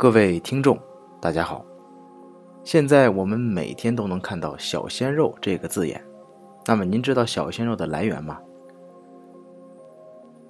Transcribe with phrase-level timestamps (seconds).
[0.00, 0.78] 各位听众，
[1.20, 1.66] 大家好。
[2.62, 6.00] 现在我们每天都能看到“小鲜肉”这个字眼，
[6.66, 8.38] 那么您知道小鲜肉的来源吗？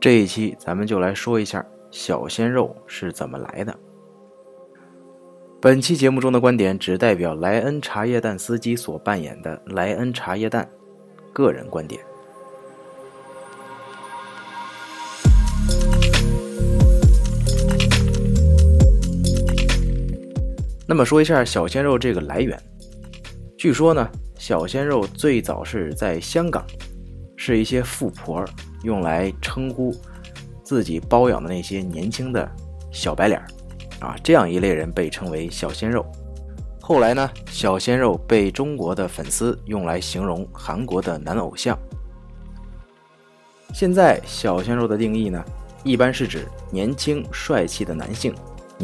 [0.00, 3.78] 这一期咱们就来说一下小鲜肉是怎么来的。
[5.60, 10.66] 本期节目中的观点只代表莱恩茶叶蛋司机所扮演的莱恩茶叶蛋
[11.34, 12.02] 个人观点。
[20.94, 22.56] 那么说一下小鲜肉这个来源，
[23.58, 24.08] 据说呢，
[24.38, 26.64] 小鲜肉最早是在香港，
[27.36, 28.44] 是一些富婆
[28.84, 29.92] 用来称呼
[30.62, 32.48] 自己包养的那些年轻的
[32.92, 33.42] 小白脸
[33.98, 36.06] 啊，这样一类人被称为小鲜肉。
[36.80, 41.76] 后来呢，小鲜肉被中国的粉丝用来形容韩国的男偶像。
[43.72, 45.44] 现在小鲜肉的定义呢，
[45.82, 48.32] 一般是指年轻帅气的男性。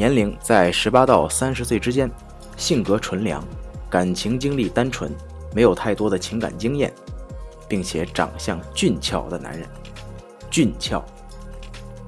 [0.01, 2.11] 年龄在十八到三十岁之间，
[2.57, 3.45] 性格纯良，
[3.91, 5.13] 感情经历单纯，
[5.55, 6.91] 没有太多的情感经验，
[7.69, 9.69] 并且长相俊俏的男人。
[10.51, 11.05] 俊俏，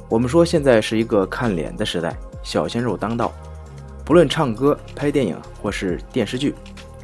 [0.08, 3.30] 我们说现在是一个看脸的时代，小鲜肉当道。
[4.06, 6.54] 不论唱歌、拍电影或是电视剧，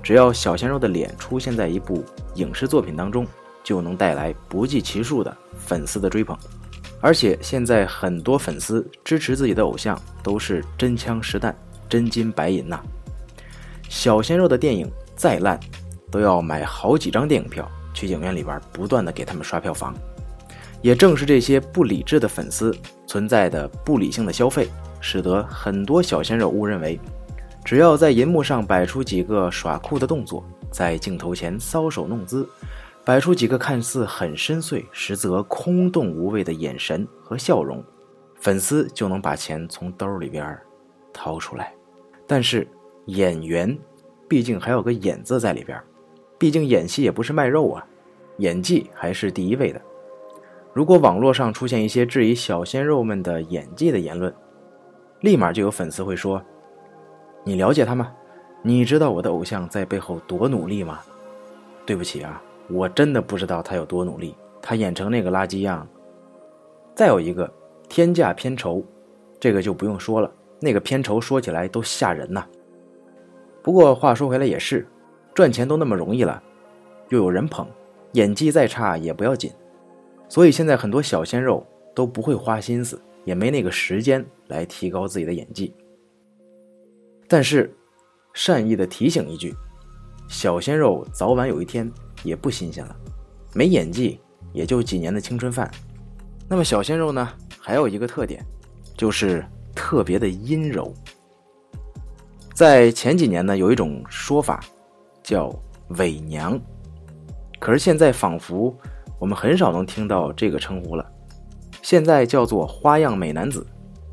[0.03, 2.03] 只要小鲜肉的脸出现在一部
[2.37, 3.27] 影视作品当中，
[3.63, 6.35] 就能带来不计其数的粉丝的追捧。
[7.01, 11.57] 而且现在很多粉丝支持自己的偶像都是真枪实弹、
[11.89, 12.81] 真金白银呐。
[13.89, 15.59] 小鲜肉的电影再烂，
[16.11, 19.95] 都要买好几张电影票去影院里边不断的给他们刷票房。
[20.83, 22.77] 也正是这些不理智的粉丝
[23.07, 24.69] 存在的不理性的消费，
[25.01, 27.01] 使得很多小鲜肉误认为，
[27.65, 32.49] 只要在银幕上摆出几个耍酷的动作，在镜头前搔首弄姿。
[33.09, 37.83] 摆出几个看似很深邃，实则空洞无味的眼神和笑容，
[38.35, 40.55] 粉丝就能把钱从兜里边
[41.11, 41.73] 掏出来。
[42.27, 42.69] 但是
[43.07, 43.75] 演员
[44.29, 45.83] 毕竟还有个“演”字在里边，
[46.37, 47.87] 毕竟演戏也不是卖肉啊，
[48.41, 49.81] 演技还是第一位的。
[50.75, 54.31] 如果网络上出现一些质疑小鲜肉们的演技的言论，
[55.23, 56.43] 立马就有粉丝会说
[57.43, 58.13] ：“你了解他吗？
[58.61, 61.01] 你知道我的偶像在背后多努力吗？”
[61.87, 62.43] 对不起啊。
[62.71, 65.89] 我真的不知道他有多努力，他演成那个垃圾样。
[66.95, 67.51] 再有一个
[67.89, 68.85] 天价片酬，
[69.41, 70.31] 这个就不用说了，
[70.61, 72.47] 那个片酬说起来都吓人呐。
[73.63, 74.87] 不过话说回来也是，
[75.35, 76.43] 赚钱都那么容易了，
[77.09, 77.67] 又有人捧，
[78.13, 79.51] 演技再差也不要紧。
[80.29, 85.75] 所以现在很多小鲜肉都不会花心思，也没那个时间来提高自己的演技。
[87.27, 87.75] 但是，
[88.35, 89.55] 善意的提醒一句，
[90.29, 91.91] 小鲜肉早晚有一天。
[92.23, 92.97] 也不新鲜了，
[93.55, 94.21] 没演技
[94.53, 95.71] 也就几年的青春饭。
[96.49, 97.29] 那么小鲜肉呢？
[97.61, 98.45] 还有一个特点，
[98.97, 100.93] 就是特别的阴柔。
[102.55, 104.65] 在前几年呢，有一种说法
[105.23, 105.55] 叫
[105.99, 106.59] “伪娘”，
[107.61, 108.75] 可是现在仿佛
[109.19, 111.05] 我们很少能听到这个称呼了。
[111.83, 113.67] 现在叫做“花样美男子”，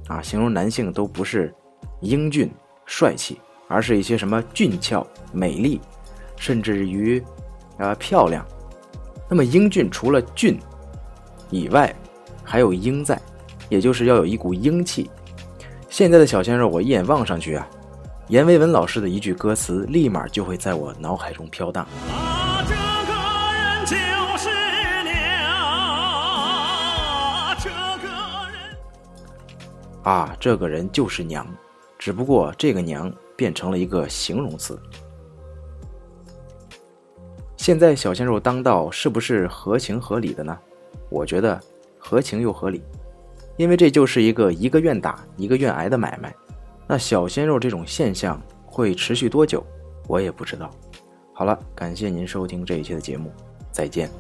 [0.08, 1.54] 啊，形容男性都不是
[2.02, 2.52] 英俊
[2.86, 5.80] 帅气，而是一些什么俊俏、美丽，
[6.36, 7.24] 甚至于。
[7.78, 8.46] 啊，漂亮。
[9.30, 10.60] 那么英俊除了俊
[11.50, 11.94] 以外，
[12.44, 13.20] 还有英在，
[13.70, 15.10] 也就是要有一股英气。
[15.90, 17.68] 现在的小鲜肉，我一眼望上去啊，
[18.28, 21.88] 阎维文老师的一句歌词，立马就会在我脑海中飘荡。
[22.12, 23.14] 啊，这个
[23.58, 24.50] 人就是
[25.04, 25.16] 娘，
[27.60, 27.70] 这
[28.04, 28.08] 个
[28.52, 28.78] 人
[30.04, 31.48] 啊，这个人就是娘，
[31.98, 34.80] 只不过这个娘变成了一个形容词。
[37.66, 40.56] 现在小鲜肉当道是不是合情合理的呢？
[41.10, 41.60] 我觉得
[41.98, 42.84] 合情又合理，
[43.58, 46.32] 因为这就是一个一个愿打一个愿挨的买卖。
[46.86, 49.66] 那小鲜肉这种现象会持续多久，
[50.08, 50.70] 我也不知道。
[51.34, 53.32] 好了，感谢您收听这一期的节目，
[53.72, 54.12] 再见。